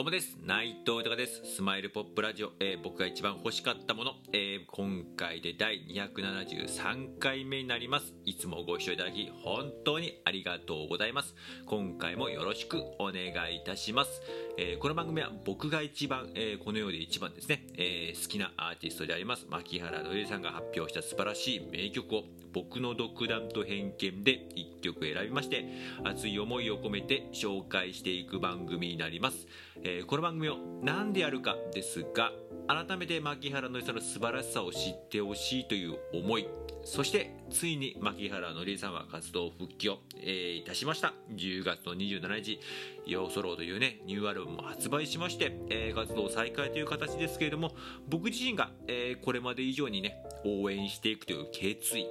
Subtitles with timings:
[0.00, 0.38] どうもです。
[0.42, 1.56] 内藤豊です。
[1.56, 8.14] スマイルポップラジオ、えー僕が一番欲しかったもの、えー今回で第273回目になります。
[8.24, 11.34] いつもご視聴いただき本当にありがとうございます。
[11.66, 14.22] 今回もよろしくお願いいたします、
[14.56, 19.46] えーこの番組は僕が一番、えこの世で一番ですね、え好きなアーティストであります。
[19.50, 25.66] 牧原のりさんが発表した素晴らしい名曲を僕の独断と偏見で1曲選びまして
[26.04, 29.46] 熱い思いを込めて紹介していく番組になります、
[29.82, 32.32] えーこの番組を何でやるかですが
[32.66, 36.46] 改めて牧原のりさんの素晴らしさを知ってほしいという思い
[36.84, 41.14] そしてついに牧原のりさんは活動復帰を、えーいたしました。
[41.34, 42.60] 10月の27日
[43.06, 47.74] 「ヨーソロー」というねニューアルバムも発売しまして、えー活動再開という形ですけれども
[48.08, 52.06] 僕自身が、えーこれまで以上にね応援していくという決意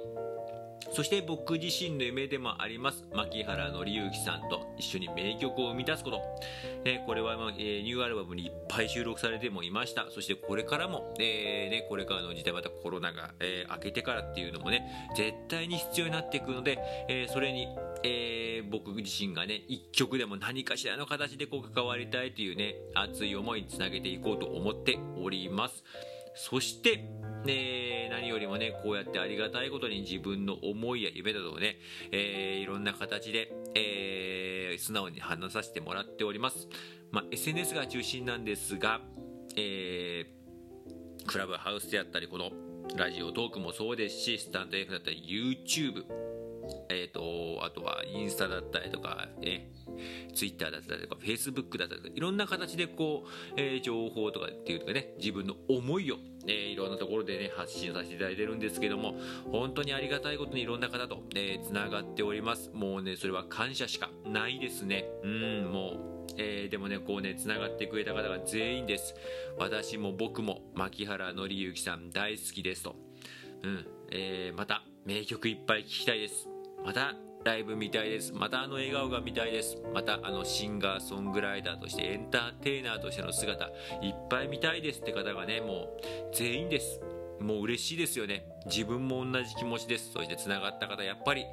[0.92, 6.20] そして僕自身の夢でもあります牧原紀之さんと一緒に名曲を生み出すこと、
[6.84, 10.06] えーこれは、えーニューアルバムにいっぱい収録されてもいました。
[10.10, 16.78] そしてこれからも、えーね、これからの時代またコロナが、えー明けてからっていうのもね絶対に必要になっていくので、
[17.08, 17.68] えーそれに、
[18.02, 25.84] えー僕自身がね一曲でも何かしらの形でこう関わりたいというね熱い思いにつなげていこうと思っております。
[26.34, 27.04] そして
[27.44, 31.78] ね、何よりもねこうやってありがたいことに自分の思いや夢などをね、
[32.12, 36.68] えーいろんな形で、えー素直に話させてもらっております、
[37.10, 39.00] まあ、SNS が中心なんですが、
[39.56, 42.50] えークラブハウスであったりこの
[42.96, 46.04] ラジオトークもそうですしスタンド F だったり YouTube
[46.88, 49.70] えー、とあとはインスタだったりとか、ね、
[50.34, 59.14] ツイッターだったりとかフェイスブックだったりとかいろんな形でこう、えー情報とかっていうかね自分の思いを、えーいろんなところでね発信させていただいてるんですけども
[59.50, 62.70] 本当にありがたいことにいろんな方とつな、がっております。
[62.72, 65.06] もうねそれは感謝しかないですね。
[65.22, 69.14] うんもうえーでもねこうねつながってくれた方が全員です。
[69.58, 72.96] 私も僕も牧原紀之さん大好きですと。
[73.62, 76.49] うんえーまた名曲いっぱい聴きたいです。
[76.84, 77.14] また
[77.44, 78.32] ライブ見たいです。
[78.32, 79.78] またあの笑顔が見たいです。
[79.94, 83.66] またあのシンガーソングライターとしてエンターテイナーとしての姿
[84.02, 87.00] いっぱい見たいですって方がねもう全員です。
[87.40, 88.44] もう嬉しいですよね。
[88.66, 90.12] 自分も同じ気持ちです。
[90.12, 91.46] そしてつながった方やっぱり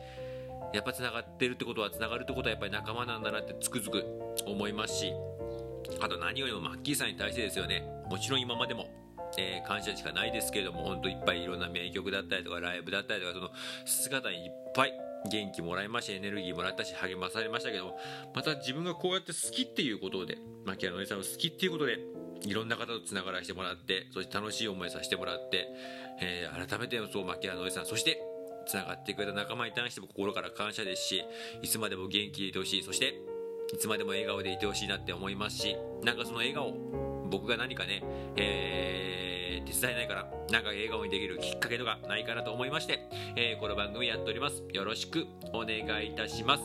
[0.74, 4.04] やっぱつながってるってことはつながるってことはやっぱり仲間なんだなってつくづく
[4.46, 5.14] 思いますし
[6.02, 7.84] あと何よりもマッキーさんに対してですよね。
[8.10, 8.88] もちろん今までも、
[9.38, 13.50] えー感謝しかないですけれども本当いっぱいいろんな名曲だったりとかライブだったりとかその
[13.86, 14.94] 姿にいっぱい
[15.30, 18.00] 元気もらいましたエネルギーもらったし励まされましたけども
[18.34, 22.00] また自分がこうやって好きっていうことで牧原のりさんを好きっていうことで
[22.44, 25.68] いろんな方とつながらせてもらってそして楽しい思いさせてもらって、
[26.22, 28.22] えー改めてそう牧原のりさんそして
[28.68, 31.24] つながってくれた仲間に対しても心から感謝ですし
[31.62, 33.16] いつまでも元気でいてほしいそして
[33.74, 36.74] いつまでも笑顔でいてほしいなって思いますしなんかその笑顔
[37.30, 38.04] 僕が何かね、
[38.36, 39.07] えー
[39.68, 43.02] 手伝えないからなんか笑顔にできるきっかけとかないかなと思いまして、
[43.36, 44.64] えーこの番組やっております。
[44.72, 46.64] よろしくお願いいたします。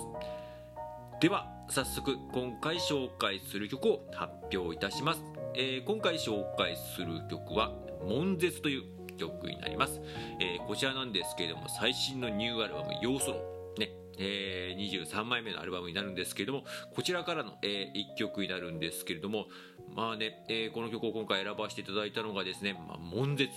[1.20, 5.22] では早速今回紹介する曲を発表いたします、
[5.54, 7.72] えー今回紹介する曲は
[8.06, 8.82] 「悶絶」という
[9.16, 10.00] 曲になります、
[10.40, 13.36] えーこちらなんですけれども最新のニューアルバム「ヨーソロ」
[13.78, 14.01] ね。
[14.18, 16.64] えー23枚目のアルバムになるんですけれども
[16.94, 19.46] こちらからの、え1曲になるんですけれども
[19.94, 23.50] まあね、えーこの曲を今回選ばせていただいたのがですね「まあ、悶絶」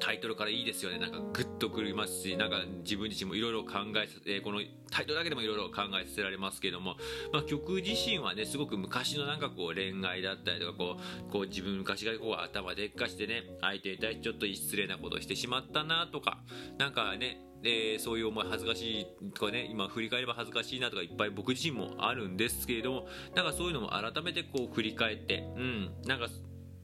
[0.00, 0.98] タイトルからいいですよね。
[0.98, 3.72] なんかグッとくりますしなんか自分自身もいろいろ考
[4.02, 4.60] えさ、えーこの
[4.90, 6.94] タイトルだけでもいろいろ考えさせられますけども、
[7.32, 10.96] まあ、曲自身はねすごく昔のなんかこう恋愛だったりとかこ
[11.28, 16.38] うこう自分昔がこう頭でっかしてね相手に対してちょっと失礼なことをしてしまったなとか
[16.78, 26.28] なんかねえーそういう思い恥ずかしいとかね今振り返れば恥ずかしいなとかいっぱい僕自身もあるんですけれどもなんかそういうのも改めてこう振り返ってうんなんか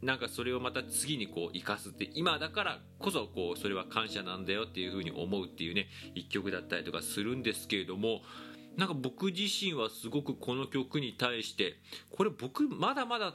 [0.03, 8.21] なんかそれをまた次にこう生かすって今だからこそこうそれは感謝なんだよっていうふうに思うっていうね一曲だったりとかするんですけれども
[8.77, 11.75] なんか僕自身はすごくこの曲に対して
[12.11, 13.35] これ僕まだまだ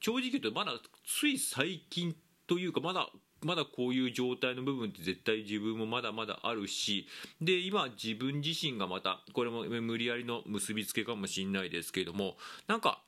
[0.00, 0.72] 正直言うとまだ
[1.06, 2.16] つい最近
[2.46, 3.08] というかまだ
[3.42, 7.06] まだこういう状態の部分って絶対自分もまだまだあるし
[7.40, 12.36] で今自分自身がまたこれも無理やりの結びつけかもしれないですけれども
[12.66, 13.00] なんか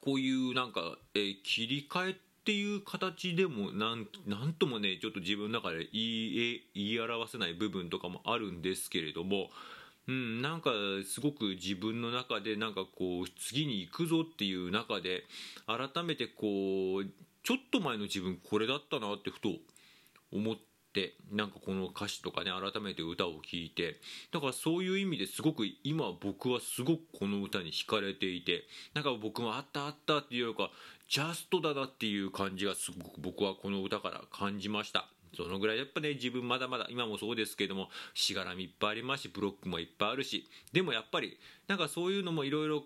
[0.00, 9.50] こういうなんか、えー切り替えっていう形でもなんなんともねちょっと自分の中で言い言い表せない部分とかもあるんですけれども、
[10.08, 10.70] うん、なんか
[11.06, 15.24] すごく自分の中でなんかこう次に行くぞっていう中で
[15.66, 17.06] 改めてこう
[17.42, 19.50] ちょっと前の自分これだったなってふと
[20.32, 20.56] 思っ
[20.90, 24.00] ってなんかこの歌詞とかね改めて歌を聴いて
[24.32, 30.70] だからそういう意味ですごく今僕はすごくこの歌に惹かれていてなんか僕もあったあったっていうよりか
[31.08, 35.06] ジャストだなっていう感じがすごく僕はこの歌から感じました。
[35.36, 41.38] そのぐらいやっぱね自分まだまだ今もそうですけどもしがらみいっぱいありますしブロックもいっぱいあるしでもやっぱり
[41.68, 42.82] なんかそういうのもいろいろ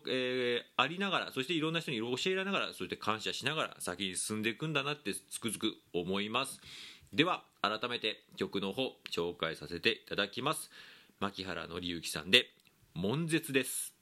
[0.77, 6.61] ありながらそしていろんな人に教えられながらそして感謝しながら先に進んでいくんだなってつくづく思います。
[7.15, 10.69] では改めて曲の方紹介させていただきます。
[11.21, 12.51] 牧原紀之さんで
[12.93, 13.94] 「悶絶」です。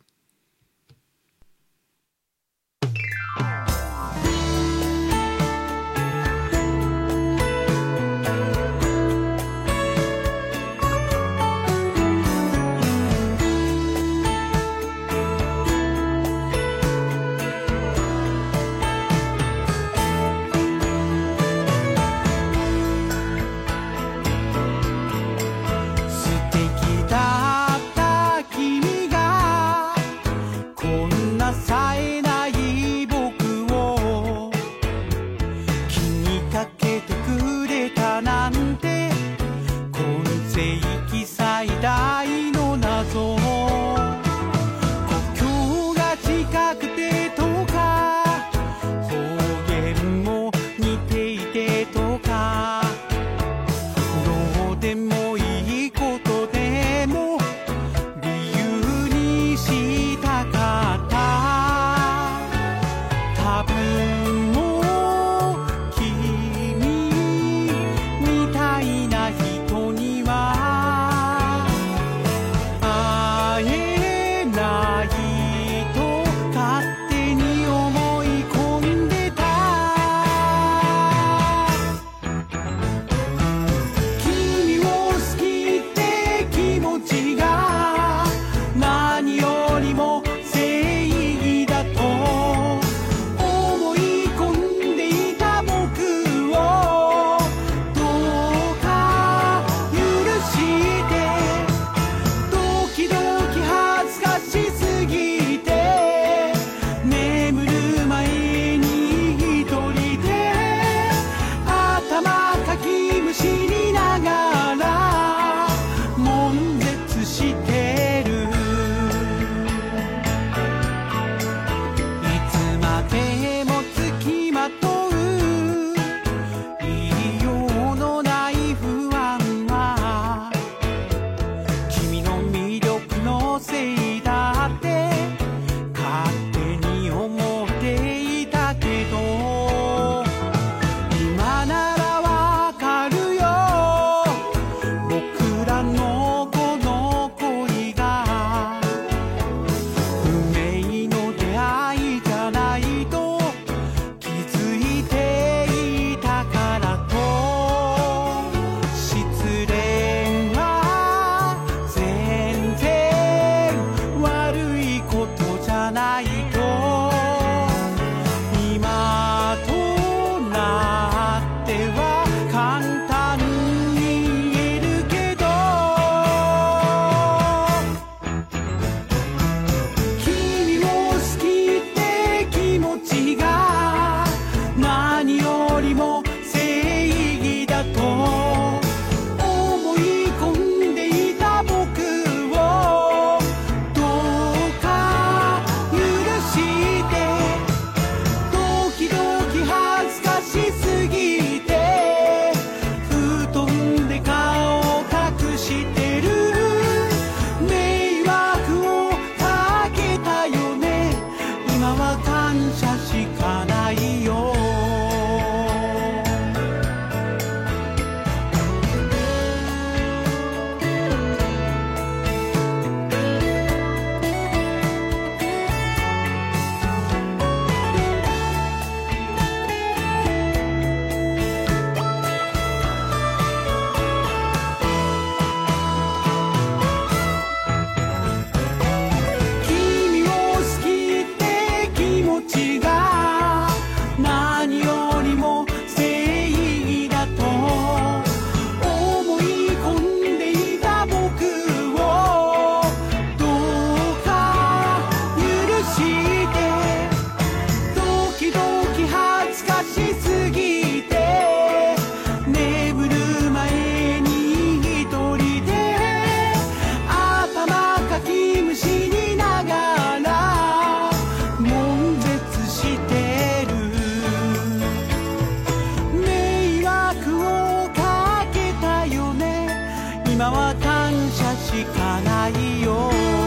[280.82, 283.42] 感謝しかないよ。